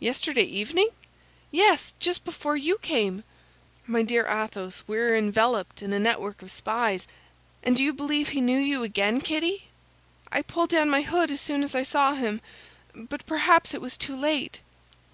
[0.00, 0.90] "Yesterday evening?"
[1.50, 3.24] "Yes, just before you came."
[3.86, 7.08] "My dear Athos, we are enveloped in a network of spies.
[7.62, 9.68] And do you believe he knew you again, Kitty?"
[10.30, 12.42] "I pulled down my hood as soon as I saw him,
[12.94, 14.60] but perhaps it was too late."